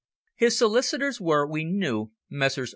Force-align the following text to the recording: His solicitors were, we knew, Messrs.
His 0.35 0.57
solicitors 0.57 1.21
were, 1.21 1.45
we 1.45 1.63
knew, 1.63 2.09
Messrs. 2.27 2.69